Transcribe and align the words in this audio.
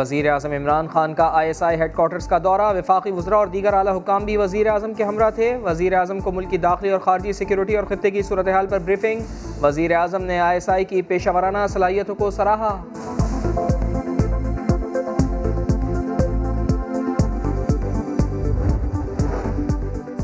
وزیر 0.00 0.28
اعظم 0.30 0.52
عمران 0.52 0.86
خان 0.88 1.14
کا 1.14 1.24
I 1.32 1.46
S 1.46 1.62
I 1.62 1.80
head 1.80 1.94
quarters 1.94 2.26
کا 2.28 2.38
دورہ، 2.44 2.72
وفاقی 2.76 3.10
وزراء 3.10 3.36
اور 3.36 3.46
دیگر 3.46 3.74
اعلیٰ 3.74 3.96
حکام 3.96 4.24
بھی 4.24 4.36
وزیر 4.36 4.66
اعظم 4.66 4.94
کے 4.94 5.04
ہمراہ 5.04 5.30
تھے۔ 5.30 5.54
وزیر 5.62 5.92
اعظم 5.92 6.20
کو 6.20 6.32
ملک 6.32 6.50
کی 6.50 6.58
داخلی 6.58 6.90
اور 6.90 7.00
خارجی 7.00 7.32
سیکیورٹی 7.32 7.76
اور 7.76 7.84
خطے 7.88 8.10
کی 8.10 8.22
صورتحال 8.22 8.66
پر 8.66 8.78
بریفنگ 8.78 9.62
وزیر 9.62 9.96
اعظم 9.96 10.24
نے 10.24 10.38
آئی 10.40 10.56
ایس 10.56 10.68
آئی 10.68 10.84
کی 10.84 11.02
پیشہ 11.02 11.30
ورانہ 11.34 11.66
صلاحیتوں 11.72 12.14
کو 12.14 12.30
سراہا۔ 12.30 12.76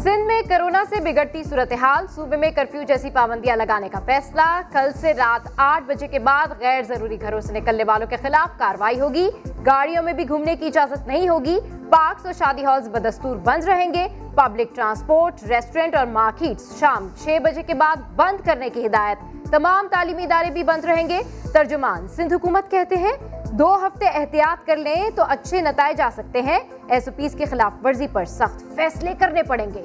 سندھ 0.02 0.26
میں 0.26 0.40
کرونا 0.48 0.82
سے 0.88 1.00
بگڑتی 1.00 1.42
صورتحال، 1.44 2.06
صوبے 2.14 2.36
میں 2.36 2.50
کرفیو 2.56 2.82
جیسی 2.88 3.10
پابندیاں 3.10 3.56
لگانے 3.56 3.88
کا 3.88 4.00
فیصلہ۔ 4.06 4.48
کل 4.72 4.90
سے 5.00 5.12
رات 5.14 5.48
آٹھ 5.56 5.84
بجے 5.86 6.06
کے 6.06 6.18
بعد 6.18 6.60
غیر 6.60 6.82
ضروری 6.88 7.20
گھروں 7.20 7.40
سے 7.40 7.52
نکلنے 7.52 7.84
والوں 7.86 8.06
کے 8.06 8.16
خلاف 8.22 8.58
کاروائی 8.58 9.00
ہوگی۔ 9.00 9.28
گاڑیوں 9.66 10.02
میں 10.02 10.12
بھی 10.12 10.28
گھومنے 10.28 10.56
کی 10.56 10.66
اجازت 10.66 11.06
نہیں 11.06 11.28
ہوگی۔ 11.28 11.60
پارکس 11.90 12.26
اور 12.26 12.32
شادی 12.32 12.64
ہالز 12.64 12.88
بدستور 12.88 13.36
بند 13.36 13.64
رہیں 13.64 13.94
گے۔ 13.94 14.08
پبلک 14.34 14.74
ٹرانسپورٹ 14.74 15.42
ریسٹورنٹ 15.48 15.94
اور 15.94 16.06
مارکیٹس 16.06 16.78
شام 16.78 17.08
چھ 17.22 17.38
بجے 17.42 17.62
کے 17.62 17.74
بعد 17.74 17.96
بند 18.16 18.46
کرنے 18.46 18.70
کی 18.70 18.86
ہدایت۔ 18.86 19.50
تمام 19.50 19.86
تعلیمی 19.90 20.22
ادارے 20.22 20.50
بھی 20.50 20.62
بند 20.62 20.84
رہیں 20.84 21.08
گے۔ 21.08 21.20
ترجمان 21.52 22.08
سندھ 22.08 22.34
حکومت 22.34 22.70
کہتے 22.70 22.96
ہیں، 22.96 23.12
دو 23.52 23.86
ہفتے 23.86 24.06
احتیاط 24.06 24.66
کر 24.66 24.76
لیں 24.76 25.10
تو 25.14 25.22
اچھے 25.28 25.60
نتائج 25.60 26.00
آ 26.00 26.08
سکتے 26.12 26.42
ہیں۔ 26.42 26.58
ایس 26.88 27.08
او 27.08 27.14
پیز 27.16 27.34
کے 27.34 27.44
خلاف 27.44 27.72
ورزی 27.84 28.06
پر 28.12 28.24
سخت 28.24 28.76
فیصلے 28.76 29.14
کرنے 29.18 29.42
پڑیں 29.42 29.66
گے۔ 29.74 29.82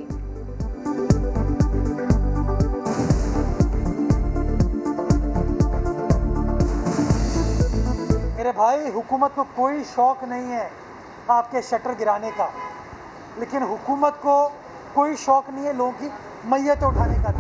بھائی، 8.72 8.90
حکومت 8.90 9.32
کو 9.36 9.44
کوئی 9.56 9.84
شوق 9.96 10.24
نہیں 10.24 10.52
ہے 10.52 10.70
آپ 11.28 11.52
کے 11.52 11.62
شٹر 11.62 11.92
گرانے 12.00 12.30
کا۔ 12.38 12.48
لیکن 13.38 13.58
حکومت 13.58 14.22
کو 14.22 14.50
کوئی 14.94 15.16
شوق 15.16 15.50
نہیں 15.50 15.66
ہے 15.68 15.74
لوگوں 15.74 15.92
کی 16.00 16.10
میت 16.46 16.84
اٹھانے 16.84 17.16
کا۔ 17.24 17.32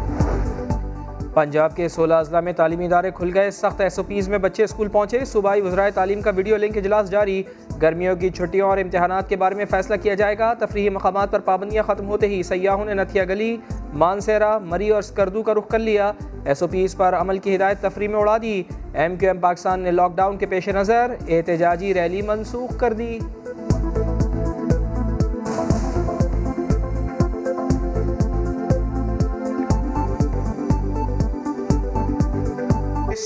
پنجاب 1.33 1.75
کے 1.75 1.89
سولہ 1.89 2.13
اضلاع 2.13 2.41
میں 2.41 2.53
تعلیمی 2.53 2.85
ادارے 2.85 3.11
کھل 3.11 3.31
گئے، 3.33 3.51
سخت 3.51 3.81
ایس 3.81 3.99
او 3.99 4.05
پیز 4.07 4.29
میں 4.29 4.37
بچے 4.37 4.63
اسکول 4.63 4.87
پہنچے۔ 4.87 5.25
صوبائی 5.25 5.61
وزرائے 5.61 5.91
تعلیم 5.91 6.21
کا 6.21 6.31
ویڈیو 6.35 6.57
لنک 6.57 6.77
اجلاس 6.77 7.11
جاری۔ 7.11 7.43
گرمیوں 7.81 8.15
کی 8.15 8.29
چھٹیوں 8.29 8.69
اور 8.69 8.77
امتحانات 8.77 9.29
کے 9.29 9.35
بارے 9.35 9.55
میں 9.55 9.65
فیصلہ 9.65 9.95
کیا 9.95 10.13
جائے 10.13 10.37
گا۔ 10.39 10.53
تفریحی 10.53 10.89
مقامات 10.89 11.31
پر 11.31 11.39
پابندیاں 11.39 11.83
ختم 11.83 12.07
ہوتے 12.07 12.27
ہی 12.27 12.43
سیاحوں 12.43 12.85
نے 12.85 12.93
نتھیا 12.93 13.23
گلی، 13.23 13.57
مانسیرا، 13.93 14.57
مری 14.57 14.89
اور 14.89 15.01
سکردو 15.01 15.43
کا 15.43 15.53
رخ 15.53 15.67
کر 15.67 15.79
لیا۔ 15.79 16.11
ایس 16.45 16.61
او 16.61 16.67
پیز 16.67 16.95
پر 16.95 17.13
عمل 17.13 17.37
کی 17.37 17.55
ہدایت 17.55 17.81
تفریح 17.81 18.07
میں 18.07 18.19
اڑا 18.19 18.37
دی۔ 18.41 18.63
ایم 18.93 19.15
کیو 19.15 19.29
ایم 19.29 19.39
پاکستان 19.39 19.79
نے 19.79 19.91
لاک 19.91 20.15
ڈاؤن 20.15 20.37
کے 20.37 20.45
پیش 20.45 20.69
نظر 20.69 21.15
احتجاجی 21.27 21.93
ریلی 21.93 22.21
منسوخ 22.21 22.77
کر 22.77 22.93
دی۔ 22.93 23.19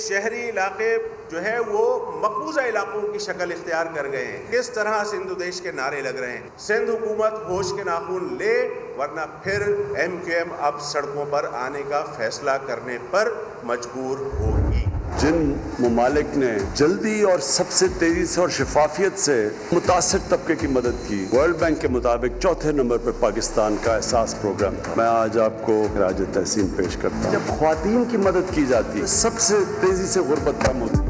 شہری 0.09 0.49
علاقے 0.49 0.97
جو 1.31 1.43
ہے 1.43 1.59
وہ 1.67 2.11
مقبوضہ 2.21 2.61
علاقوں 2.61 3.01
کی 3.01 3.19
شکل 3.19 3.51
اختیار 3.51 3.85
کر 3.95 4.11
گئے 4.11 4.25
ہیں۔ 4.25 4.51
کس 4.51 4.69
طرح 4.69 5.03
سندھ 5.03 5.39
دیش 5.39 5.61
کے 5.61 5.71
نعرے 5.71 6.01
لگ 6.01 6.19
رہے 6.19 6.31
ہیں؟ 6.31 6.49
سندھ 6.57 6.91
حکومت 6.91 7.33
ہوش 7.49 7.65
کے 7.75 7.83
ناخون 7.83 8.35
لے 8.37 8.69
ورنہ 8.97 9.21
پھر 9.43 9.61
ایم 9.95 10.17
کیو 10.25 10.35
ایم 10.35 10.47
اب 10.59 10.81
سڑکوں 10.81 11.25
پر 11.29 11.45
آنے 11.53 11.83
کا 11.89 12.05
فیصلہ 12.17 12.51
کرنے 12.67 12.97
پر 13.11 13.31
مجبور 13.63 14.17
ہوگی۔ 14.17 14.83
جن 15.19 15.53
ممالک 15.79 16.37
نے 16.37 16.57
جلدی 16.73 17.21
اور 17.21 17.39
سب 17.39 17.63
سے 17.69 17.85
تیزی 17.99 18.25
سے 18.25 18.41
اور 18.41 18.49
شفافیت 18.49 19.19
سے 19.19 19.49
متاثر 19.71 20.17
طبقے 20.29 20.55
کی 20.55 20.67
مدد 20.67 21.07
کی 21.07 21.25
ورلڈ 21.33 21.55
بینک 21.55 21.81
کے 21.81 21.87
مطابق 21.87 22.41
چوتھے 22.41 22.71
نمبر 22.71 22.97
پر 22.97 23.11
پاکستان 23.19 23.75
کا 23.83 23.95
احساس 23.95 24.35
پروگرام۔ 24.41 24.75
تھا 24.83 24.93
میں 24.97 25.05
آج 25.05 25.39
آپ 25.39 25.53
کو 25.61 25.87
راج 25.99 26.21
تحسین 26.33 26.67
پیش 26.67 26.97
کرتا 27.01 27.23
ہوں۔ 27.23 27.31
جب 27.31 27.59
خواتین 27.59 28.03
کی 28.11 28.17
مدد 28.17 28.53
کی 28.53 28.65
جاتی 28.65 29.01
ہے 29.01 29.05
سب 29.05 29.39
سے 29.39 29.55
تیزی 29.81 30.07
سے 30.07 30.19
غربت 30.19 30.65
کم 30.65 30.81
ہوتی۔ 30.81 31.04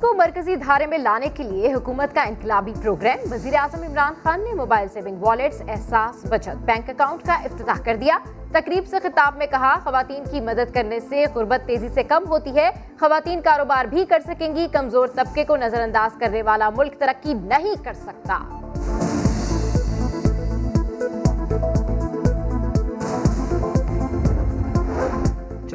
کو 0.00 0.14
مرکزی 0.14 0.56
دھارے 0.56 0.86
میں 0.86 0.98
لانے 0.98 1.28
کے 1.34 1.42
لیے 1.42 1.74
حکومت 1.74 2.14
کا 2.14 2.22
انقلابی 2.22 2.72
پروگرام۔ 2.82 3.32
وزیر 3.32 3.54
اعظم 3.54 3.82
عمران 3.82 4.14
خان 4.22 4.44
نے 4.44 4.54
موبائل 4.54 4.88
سیونگ 4.88 5.16
والیٹس، 5.20 5.62
احساس، 5.68 6.26
بچت 6.28 6.56
بینک 6.64 6.90
اکاؤنٹ 6.90 7.26
کا 7.26 7.32
افتتاح 7.32 7.80
کر 7.84 7.96
دیا۔ 7.96 8.18
تقریب 8.52 8.86
سے 8.86 8.96
خطاب 9.02 9.36
میں 9.36 9.46
کہا، 9.46 9.78
خواتین 9.84 10.24
کی 10.30 10.40
مدد 10.40 10.74
کرنے 10.74 11.00
سے 11.00 11.24
غربت 11.34 11.66
تیزی 11.66 11.88
سے 11.88 12.02
کم 12.02 12.24
ہوتی 12.28 12.56
ہے۔ 12.56 12.70
خواتین 13.00 13.40
کاروبار 13.40 13.84
بھی 13.84 14.04
کر 14.04 14.20
سکیں 14.26 14.56
گی، 14.56 14.68
کمزور 14.72 15.08
طبقے 15.08 15.44
کو 15.44 15.56
نظر 15.56 15.80
انداز 15.80 16.18
کرنے 16.18 16.42
والا 16.42 16.70
ملک 16.76 17.00
ترقی 17.00 17.34
نہیں 17.34 17.84
کر 17.84 17.92
سکتا۔ 17.92 18.65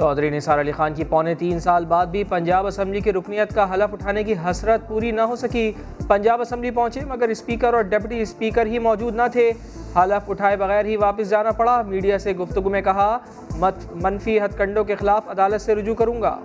چودھری 0.02 0.30
نثار 0.30 0.60
علی 0.60 0.72
خان 0.72 0.94
کی 0.94 1.04
پونے 1.10 1.34
تین 1.36 1.60
سال 1.60 1.86
بعد 1.86 2.06
بھی 2.12 2.24
پنجاب 2.24 2.68
اسمبلی 2.68 3.00
کی 3.02 3.12
رکنیت 3.14 3.54
کا 3.56 3.74
حلف 3.74 3.94
اٹھانے 3.94 4.24
کی 4.24 4.34
حسرت 4.46 4.88
پوری 4.88 5.12
نہ 5.12 5.22
ہو 5.22 5.36
سکی۔ 5.36 5.72
پنجاب 6.08 6.42
اسمبلی 6.42 6.72
پہنچے 6.72 7.02
مگر 7.06 7.30
اسپیکر 7.30 7.74
اور 7.74 7.82
ڈپٹی 7.82 8.22
اسپیکر 8.22 8.66
ہی 8.66 8.80
موجود 8.80 9.16
نہ 9.16 9.28
تھے۔ 9.32 9.52
حلف 9.96 10.30
اٹھائے 10.30 10.58
بغیر 10.58 10.86
ہی 10.86 10.96
واپس 10.98 11.30
جانا 11.30 11.52
پڑا۔ 11.52 11.82
میڈیا 11.82 12.18
سے 12.20 12.34
گفتگو 12.34 12.70
میں 12.70 12.82
کہا 12.82 13.18
منفی 14.02 14.40
ہتھ 14.40 14.58
کنڈوں 14.58 14.84
کے 14.84 14.96
خلاف 14.96 15.30
عدالت 15.30 15.62
سے 15.62 15.76
رجوع 15.76 15.96
کروں 15.96 16.22
گا۔ 16.22 16.38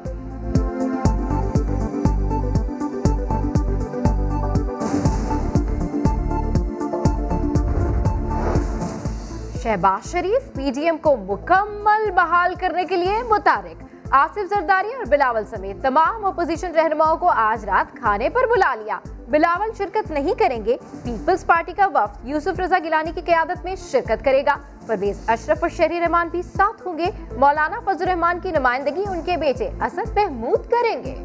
Shahbaz 9.67 10.11
Sharif, 10.11 10.53
P 10.55 10.71
D 10.75 10.85
M 10.85 10.97
کو 10.99 11.17
مکمل 11.17 12.11
بحال 12.11 12.55
کرنے 12.61 12.85
کے 12.85 12.97
لیے 12.97 13.23
متارک 13.29 13.83
آصف 14.11 14.49
زرداری 14.51 14.95
اور 14.95 15.05
بلاول 15.09 15.45
سمیت 15.45 15.83
تمام 15.83 16.25
اپوزیشن 16.25 16.75
رہنماؤں 16.75 17.17
کو 17.17 17.29
آج 17.29 17.65
رات 17.65 17.97
کھانے 17.97 18.29
پر 18.29 18.47
بلا 18.51 18.75
لیا۔ 18.75 18.99
بلاول 19.29 19.71
شرکت 19.79 20.11
نہیں 20.11 20.35
کریں 20.39 20.65
گے، 20.65 20.77
پیپلز 21.05 21.47
پارٹی 21.47 21.73
کا 21.73 21.87
وفد 21.87 22.29
یوسف 22.29 22.61
رضا 22.61 22.79
گیلانی 22.85 23.13
کی 23.13 23.21
قیادت 23.21 23.65
میں 23.65 23.75
شرکت 23.77 24.25
کرے 24.25 24.43
گا۔ 24.47 24.57
پرویز 24.87 25.21
اشرف 25.27 25.59
اور 25.61 25.69
شہری 25.69 26.01
رحمان 26.01 26.29
بھی 26.29 26.43
ساتھ 26.43 26.87
ہوں 26.87 26.99
گے۔ 26.99 27.07
مولانا 27.37 27.81
فضل 27.85 28.05
الرحمان 28.05 28.41
کی 28.41 28.51
نمائندگی 28.51 29.05
ان 29.09 29.23
کے 29.23 29.37
بیٹے 29.37 29.71
اسد 29.83 30.17
محمود 30.17 30.71
کریں 30.71 31.05
گے۔ 31.05 31.17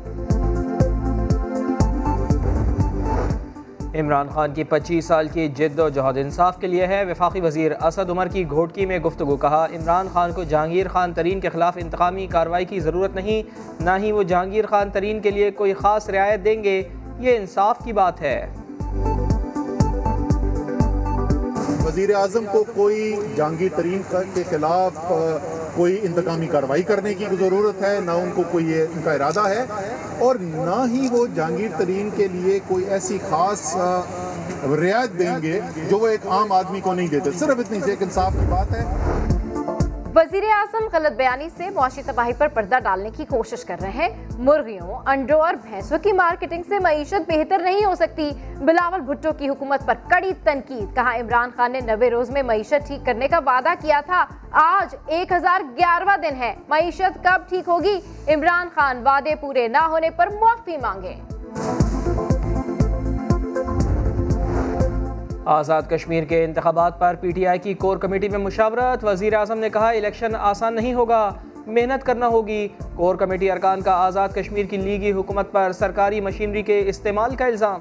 عمران 3.96 4.29
خان 4.29 4.53
کی 4.53 4.63
پچیس 4.63 5.06
سال 5.06 5.28
کی 5.28 5.47
جد 5.47 5.79
و 5.79 5.90
جہد 5.90 6.18
انصاف 6.18 6.57
کے 6.57 6.68
لیے 6.68 6.88
ہے۔ 6.88 7.03
وفاقی 7.06 7.41
وزیر 7.41 7.72
اسد 7.84 8.09
عمر 8.09 8.28
کی 8.28 8.50
گھوٹکی 8.50 8.85
میں 8.85 9.00
گفتگو، 9.00 9.35
کہا، 9.35 9.66
عمران 9.66 10.07
خان 10.13 10.31
کو 10.31 10.44
جہانگیر 10.44 10.88
خان 10.88 11.13
ترین 11.13 11.40
کے 11.40 11.50
خلاف 11.50 11.74
انتقامی 11.75 12.28
کارروائی 12.28 12.66
کی 12.66 12.80
ضرورت 12.80 13.16
نہیں، 13.16 13.44
نہ 13.84 13.90
ہی 13.97 14.12
وہ 14.12 14.24
جہانگیر 14.24 14.66
خان 14.66 14.90
ترین 14.90 15.19
کے 15.19 15.31
لیے 15.31 15.51
کوئی 15.51 15.74
خاص 15.74 16.09
رعایت 16.09 16.46
دیں 16.46 16.63
گے۔ 16.63 16.84
یہ 17.19 17.38
انصاف 17.38 17.78
کی 17.84 17.94
بات 17.94 18.22
ہے۔ 18.22 18.47
وزیر 21.85 22.16
اعظم 22.16 22.46
کو 22.51 22.63
کوئی 22.75 23.16
جہانگیر 23.35 23.69
ترین 23.75 24.01
کے 24.34 24.44
خلاف 24.50 25.12
کوئی 25.76 26.00
انتقامی 26.04 26.48
کارروائی 26.48 26.84
کرنے 26.84 27.14
کی 27.14 27.26
ضرورت 27.40 27.82
ہے، 27.84 27.98
نہ 28.06 28.12
ان 28.12 28.32
کو 28.36 28.44
کوئی 28.52 28.82
ان 28.82 29.02
کا 29.04 29.14
ارادہ 29.14 29.48
ہے، 29.48 29.66
اور 30.20 30.36
نہ 30.42 30.84
ہی 30.92 31.08
وہ 31.12 31.26
جہانگیر 31.36 31.78
ترین 31.78 32.09
کے 32.16 32.28
لیے 32.32 32.59
کوئی 32.68 32.86
ایسی 32.86 33.18
خاص 33.30 33.76
رعایت 33.76 35.18
دیں 35.20 35.36
گے 35.42 35.60
جو 35.90 35.98
وہ 35.98 36.08
ایک 36.08 36.28
عام 36.28 36.52
آدمی 36.52 36.81
کو 36.81 36.94
نہیں 36.94 37.08
دیتے۔ 37.08 37.31
صرف 37.40 37.60
اتنی 37.60 37.80
سے 37.86 37.90
ایک 37.90 38.02
انصاف 38.04 38.34
کی 38.40 38.46
بات 38.50 38.72
ہے۔ 38.72 38.84
وزیر 40.16 40.44
اعظم 40.44 40.88
غلط 40.94 41.18
بیانی 41.18 41.50
سے 41.58 41.70
معاشی 41.70 42.02
تباہی 42.06 42.34
پر 42.38 42.48
پردہ 42.48 42.80
ڈالنے 42.84 43.10
کی 43.10 43.25
کوشش 43.25 43.66
کر 43.66 43.75
رہے 43.81 43.90
ہیں۔ 43.90 44.10
مرغیوں، 44.38 44.98
انڈوں 45.06 45.42
اور 45.42 45.54
بھینسوں 45.54 45.98
کی 45.98 46.12
مارکیٹنگ 46.12 46.63
سے 46.68 46.80
معیشت 46.80 47.30
بہتر 47.30 47.60
نہیں 47.60 47.86
ہو 47.86 47.96
سکتی۔ 47.96 48.31
بلاول 48.58 49.02
بھٹو 49.02 49.30
کی 49.34 49.50
حکومت 49.50 49.86
پر 49.86 49.94
کڑی 50.08 50.34
تنقید۔ 50.44 50.96
کہا 50.96 51.16
عمران 51.16 51.50
خان 51.56 51.72
نے 51.72 51.80
نوے 51.80 52.10
روز 52.10 52.30
میں 52.30 52.44
معیشت 52.44 52.88
ٹھیک 52.88 53.06
کرنے 53.06 53.28
کا 53.28 53.40
وعدہ 53.46 53.74
کیا 53.80 54.02
تھا۔ 54.06 54.25
آج 54.52 54.96
ایک 55.08 55.31
ہزار 55.31 55.62
گیارہواں 55.78 56.18
دن 56.18 56.36
ہے۔ 56.40 56.56
معیشت 56.69 57.24
کب 57.24 57.50
ٹھیک 57.50 57.69
ہوگی؟ 57.69 58.00
عمران 58.28 58.68
خان 58.75 59.02
وعدے 59.06 59.36
پورے 59.36 59.68
نہ 59.68 59.84
ہونے 59.84 60.10
پر 60.10 60.28
معافی 60.28 60.78
مانگے 60.78 61.16
آزاد 65.46 65.82
کشمیر 65.90 66.24
کے 66.24 66.44
انتخابات 66.44 67.00
پر 67.00 67.16
پی 67.22 67.32
ٹی 67.32 67.48
آئی 67.48 67.60
کی 67.60 67.74
کور 67.74 67.98
کمیٹی 67.98 68.30
میں 68.30 68.40
مشاورت۔ 68.40 69.04
وزیر 69.04 69.34
اعظم 69.34 69.60
نے 69.60 69.70
کہا، 69.70 69.90
الیکشن 69.90 70.36
آسان 70.36 70.76
نہیں 70.76 70.94
ہوگا، 70.94 71.34
محنت 71.68 72.06
کرنا 72.06 72.28
ہوگی۔ 72.28 72.68
کور 72.96 73.16
کمیٹی 73.16 73.52
ارکان 73.52 73.82
کا 73.82 73.92
آزاد 73.92 74.30
کشمیر 74.30 74.66
کی 74.66 74.78
لیگی 74.78 75.12
حکومت 75.12 75.52
پر 75.52 75.72
سرکاری 75.72 76.22
مشینری 76.22 76.62
کے 76.62 76.84
استعمال 76.88 77.36
کا 77.36 77.46
الزام۔ 77.46 77.80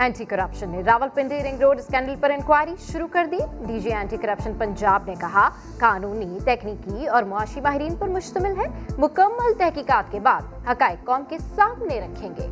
اینٹی 0.00 0.24
کرپشن 0.24 0.70
نے 0.70 0.82
راولپنڈی 0.86 1.42
رنگ 1.44 1.62
روڈ 1.62 1.78
اسکینڈل 1.78 2.14
پر 2.20 2.30
انکوائری 2.30 2.74
شروع 2.82 3.06
کر 3.12 3.26
دی 3.30 3.38
D 3.66 3.80
G 3.80 3.90
anti 3.92 4.16
corruption 4.16 4.52
Punjab 4.58 5.02
نے 5.06 5.14
کہا 5.20 5.48
قانونی 5.78 6.38
تکنیکی 6.44 7.08
اور 7.08 7.22
معاشی 7.22 7.60
ماہرین 7.60 7.96
پر 7.96 8.08
مشتمل 8.08 8.56
ہے 8.58 8.66
مکمل 8.98 9.52
تحقیقات 9.58 10.10
کے 10.12 10.20
بعد 10.20 10.68
حقائق 10.68 11.04
قوم 11.06 11.24
کے 11.28 11.38
سامنے 11.56 12.00
رکھیں 12.00 12.28
گے 12.38 12.48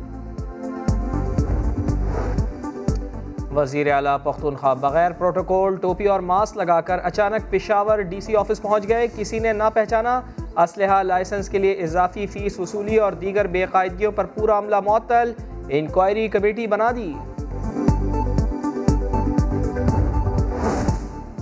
وزیر 3.53 3.91
اعلیٰ 3.93 4.17
پختونخوا 4.23 4.73
بغیر 4.81 5.11
پروٹوکول 5.11 5.75
ٹوپی 5.75 6.07
اور 6.07 6.19
ماسک 6.23 6.57
لگا 6.57 6.79
کر 6.81 6.99
اچانک 7.03 7.51
پشاور 7.51 7.99
ڈی 8.01 8.19
سی 8.21 8.35
آفس 8.35 8.61
پہنچ 8.61 8.87
گئے 8.89 9.07
کسی 9.15 9.39
نے 9.39 9.53
نہ 9.53 9.69
پہچانا 9.73 10.19
اسلحہ 10.55 11.01
لائسنس 11.03 11.49
کے 11.49 11.57
لیے 11.57 11.73
اضافی 11.83 12.27
فیس 12.27 12.59
وصولی 12.59 12.97
اور 12.97 13.13
دیگر 13.21 13.47
بے 13.47 13.65
قاعدگیوں 13.71 14.11
پر 14.11 14.25
پورا 14.35 14.57
عملہ 14.57 14.79
معطل 14.85 15.33
انکوائری 15.69 16.27
کمیٹی 16.27 16.67
بنا 16.67 16.91
دی 16.95 17.13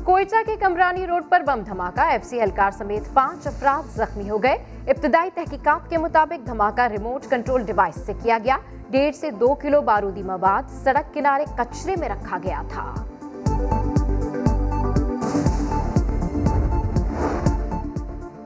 کوئٹہ 0.07 0.35
کے 0.45 0.55
کمرانی 0.55 1.07
روڈ 1.07 1.23
پر 1.29 1.41
بم 1.47 1.61
دھماکہ، 1.65 2.01
ایف 2.01 2.25
سی 2.25 2.41
اہلکار 2.41 2.71
سمیت 2.71 3.13
پانچ 3.13 3.47
افراد 3.47 3.95
زخمی 3.95 4.29
ہو 4.29 4.43
گئے۔ 4.43 4.57
ابتدائی 4.87 5.29
تحقیقات 5.33 5.89
کے 5.89 5.97
مطابق 5.97 6.47
دھماکہ 6.47 6.81
ریموٹ 6.81 7.23
کنٹرول 7.29 7.63
ڈیوائس 7.63 7.95
سے 8.05 8.13
کیا 8.23 8.37
گیا۔ 8.43 8.57
ڈیڑھ 8.89 9.15
سے 9.15 9.31
دو 9.31 9.55
کلو 9.55 9.81
بارودی 9.81 10.23
مواد 10.23 10.83
سڑک 10.83 11.13
کنارے 11.13 11.43
کچرے 11.57 11.95
میں 11.99 12.09
رکھا 12.09 12.37
گیا 12.43 12.61
تھا۔ 12.69 12.93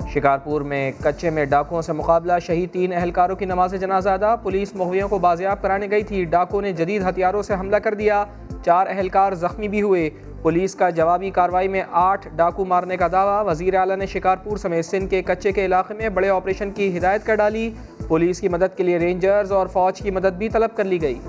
شکارپور 0.10 0.62
میں 0.62 0.92
کچے 1.04 1.30
میں 1.30 1.46
ڈاکوؤں 1.46 1.82
سے 1.82 1.94
مقابلہ، 1.94 2.34
شہید 2.42 2.72
تین 2.72 2.94
اہلکاروں 2.94 3.36
کی 3.36 3.46
نماز 3.46 3.76
جنازہ 3.82 4.10
ادا 4.10 4.36
پولیس 4.36 4.76
مغویوں 4.76 5.10
کو 5.10 5.20
بازیاب 5.20 5.62
کرانے 5.62 5.88
گئی 5.92 6.04
تھی۔ 6.04 6.26
ڈاکو 6.26 6.62
نے 6.62 6.72
جدید 6.72 7.10
ہتھیاروں 7.10 7.42
سے 7.42 7.54
حملہ 7.54 7.78
کر 7.78 7.94
دیا۔ 7.94 8.26
چار 8.66 8.88
اہلکار 8.90 9.34
زخمی 9.34 9.68
بھی 9.68 9.82
ہوئے۔ 9.82 10.10
پولیس 10.42 10.76
کا 10.76 10.90
جوابی 10.90 11.30
کاروائی 11.30 11.68
میں 11.68 11.84
آٹھ 11.92 12.28
ڈاکو 12.36 12.66
مارنے 12.66 12.98
کا 12.98 13.08
دعویٰ۔ 13.12 13.44
وزیر 13.46 13.76
اعلیٰ 13.76 13.98
نے 13.98 14.06
شکارپور 14.06 14.58
سمیت 14.58 14.86
سندھ 14.86 15.10
کے 15.10 15.22
کچے 15.22 15.52
کے 15.52 15.66
علاقے 15.66 15.94
میں 15.94 16.10
بڑے 16.10 16.30
آپریشن 16.30 16.72
کی 16.72 16.98
ہدایت 16.98 17.26
کر 17.26 17.36
ڈالی۔ 17.36 17.70
پولیس 18.08 18.42
کی 18.42 18.50
مدد 18.50 18.78
کے 18.78 18.84
لیے 18.84 18.98
رینجرز 19.00 19.52
اور 19.52 19.68
فوج 19.68 20.00
کی 20.00 20.12
مدد 20.12 20.38
بھی 20.38 20.50
طلب 20.50 20.70
کر 20.76 20.84
لی 20.84 21.02
گئی۔ 21.02 21.20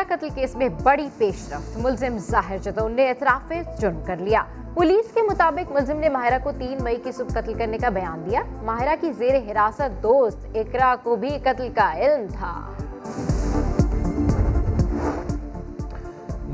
لاہور 0.00 0.16
قتل 0.16 0.28
کیس 0.34 0.56
میں 0.56 0.68
بڑی 0.82 1.08
پیش 1.18 1.52
رفت۔ 1.52 1.76
ملزم 1.76 2.18
ظاہر 2.18 2.58
جدون 2.58 2.92
نے 2.92 3.08
اعتراف 3.08 3.52
جرم 3.78 4.00
کر 4.06 4.16
لیا۔ 4.16 4.42
پولیس 4.74 5.12
کے 5.14 5.22
مطابق 5.22 5.72
ملزم 5.72 5.96
نے 5.96 6.08
ماہرہ 6.08 6.38
کو 6.42 6.50
تین 6.58 6.78
مئی 6.82 6.96
کی 6.96 7.12
صبح 7.12 7.40
قتل 7.40 7.54
کرنے 7.54 7.78
کا 7.78 7.88
بیان 7.88 8.22
دیا۔ 8.30 8.40
ماہرہ 8.62 8.94
کی 9.00 9.12
زیر 9.12 9.36
حراست 9.36 10.02
دوست 10.02 10.46
اقرا 10.54 10.94
کو 11.02 11.16
بھی 11.16 11.38
قتل 11.42 11.68
کا 11.74 11.92
علم 11.96 12.26
تھا۔ 12.38 12.72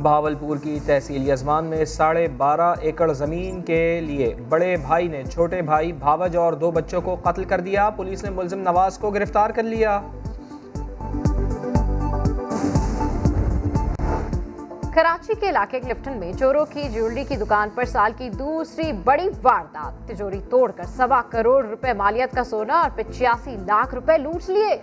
بھاولپور 0.03 0.57
کی 0.63 0.79
تحصیل 0.87 1.31
یزمان 1.31 1.65
میں 1.65 1.85
ساڑھے 1.85 2.29
بارہ 2.29 2.75
ایکڑ 2.81 3.13
زمین 3.13 3.63
کے 3.63 4.01
لیے 4.01 4.35
بڑے 4.49 4.77
بھائی 4.77 5.09
نے 5.09 5.23
چھوٹے 5.25 5.63
بھائی، 5.63 5.93
بھاوج 5.93 6.37
اور 6.37 6.53
دو 6.53 6.71
بچوں 6.71 7.01
کو 7.01 7.17
قتل 7.23 7.45
کر 7.45 7.61
دیا۔ 7.61 7.91
پولیس 7.91 8.25
نے 8.25 8.31
ملزم 8.31 8.59
نواز 8.59 8.99
کو 8.99 9.11
گرفتار 9.11 9.51
کر 9.51 9.63
لیا۔ 9.63 10.01
کراچی 14.97 15.35
کے 15.41 15.49
علاقے 15.49 15.81
کلفٹن 15.81 16.13
میں 16.13 16.33
چوروں 16.33 16.65
کی 16.71 16.83
جیولری 16.83 17.25
کی 17.25 17.37
دکان 17.37 17.69
پر 17.75 17.85
سال 17.85 18.13
کی 18.17 18.29
دوسری 18.31 18.93
بڑی 18.93 19.29
واردات، 19.43 20.09
تجوری 20.09 20.41
توڑ 20.51 20.71
کر 20.71 20.83
سوا 20.97 21.23
کروڑ 21.31 21.65
روپے 21.65 21.93
مالیت 21.93 22.35
کا 22.35 22.45
سونا 22.45 22.75
اور 22.75 22.91
پچاسی 22.95 23.57
لاکھ 23.67 23.95
روپے 23.95 24.19
لوٹ 24.19 24.51
لیے۔ 24.51 24.77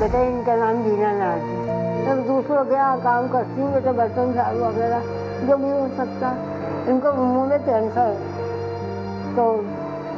بیٹا، 0.00 0.18
ان 0.18 0.42
کا 0.46 0.56
نام 0.56 0.82
دینا 0.82 1.12
ناز 1.12 1.40
ہے۔ 1.40 2.14
دوسروں 2.28 2.64
کے 2.64 2.74
یہاں 2.74 2.96
کام 3.02 3.26
کرتی 3.32 3.60
ہوں 3.60 3.72
بیٹا 3.74 3.92
برتن 3.92 4.32
جھاڑو 4.32 4.64
وغیرہ 4.64 4.98
جو 5.48 5.56
بھی 5.56 5.72
ہو 5.72 5.88
سکتا۔ 5.94 6.34
ان 6.86 7.00
کو 7.00 7.12
منہ 7.12 7.44
میں 7.44 7.58
کینسر 7.64 8.14
تو 9.36 9.60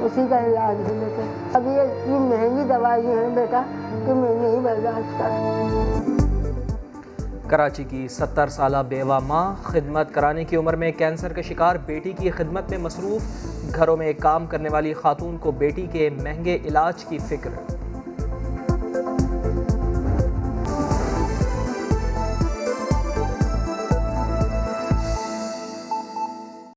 اسی 0.05 0.27
کا 0.31 0.39
علاج 0.41 0.77
ہے۔ 0.91 0.95
بیٹا 0.99 1.59
اب 1.59 1.67
یہ 1.67 1.81
اتنی 1.81 2.19
مہنگی 2.19 2.65
دوائی 2.69 3.07
ہیں 3.07 3.35
بیٹا 3.35 3.63
کہ 4.07 4.15
میں 4.15 4.35
نہیں 4.35 4.61
برداشت 4.61 5.19
کر 5.19 5.31
کراچی 7.49 7.85
کی 7.85 8.09
ستر 8.09 8.49
سالہ 8.49 8.77
بیوہ 8.89 9.19
ماں 9.19 9.55
خدمت 9.63 10.15
کرانے 10.15 10.45
کی 10.45 10.57
عمر 10.57 10.77
میں 10.77 10.93
کینسر 10.93 11.33
کا 11.33 11.43
شکار، 11.43 11.77
بیٹی 11.87 12.13
کی 12.13 12.31
خدمت 12.31 12.71
میں 12.71 12.79
مصروف، 12.79 13.23
گھروں 13.75 13.97
میں 13.97 14.13
کام 14.13 14.47
کرنے 14.47 14.69
والی 14.73 14.95
خاتون 14.95 15.37
کو 15.37 15.51
بیٹی 15.51 15.87
کے 15.93 16.11
مہنگے 16.23 16.59
علاج 16.65 17.05
کی 17.05 17.19
فکر۔ 17.19 17.51